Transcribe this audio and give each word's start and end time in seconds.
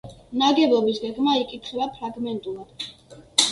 ნაგებობის 0.43 1.01
გეგმა 1.03 1.37
იკითხება 1.43 1.89
ფრაგმენტულად. 1.99 2.91